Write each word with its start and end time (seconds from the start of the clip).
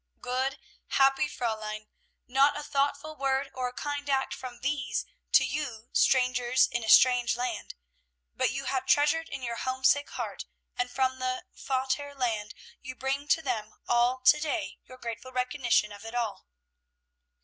Good, 0.21 0.57
happy 0.87 1.27
Fräulein! 1.29 1.85
Not 2.25 2.57
a 2.57 2.63
thoughtful 2.63 3.15
word 3.15 3.51
or 3.53 3.67
a 3.67 3.71
kind 3.73 4.09
act 4.09 4.33
from 4.33 4.59
these 4.61 5.05
to 5.33 5.45
you 5.45 5.89
strangers 5.93 6.65
in 6.71 6.83
a 6.83 6.89
strange 6.89 7.37
land, 7.37 7.75
but 8.33 8.49
you 8.49 8.65
have 8.65 8.87
treasured 8.87 9.29
in 9.29 9.43
your 9.43 9.57
homesick 9.57 10.09
heart, 10.09 10.45
and 10.75 10.89
from 10.89 11.19
the 11.19 11.45
Vater 11.53 12.15
Land 12.15 12.55
you 12.81 12.95
bring 12.95 13.27
to 13.27 13.43
them 13.43 13.75
all 13.87 14.21
to 14.21 14.39
day 14.39 14.79
your 14.87 14.97
grateful 14.97 15.31
recognition 15.31 15.91
of 15.91 16.03
it 16.03 16.15
all! 16.15 16.47